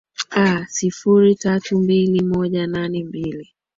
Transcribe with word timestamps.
a 0.31 0.65
sifuri 0.67 1.35
tatu 1.35 1.79
mbili 1.79 2.21
moja 2.23 2.67
nane 2.67 3.03
mbili 3.03 3.53